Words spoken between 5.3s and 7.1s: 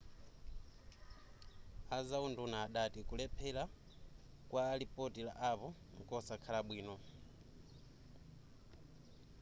apple nkosakhala bwino